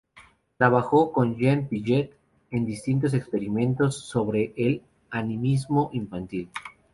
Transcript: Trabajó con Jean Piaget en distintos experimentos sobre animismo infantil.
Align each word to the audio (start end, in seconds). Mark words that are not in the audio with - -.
Trabajó 0.57 1.11
con 1.11 1.37
Jean 1.37 1.67
Piaget 1.67 2.15
en 2.49 2.65
distintos 2.65 3.13
experimentos 3.13 3.97
sobre 3.99 4.81
animismo 5.11 5.91
infantil. 5.93 6.49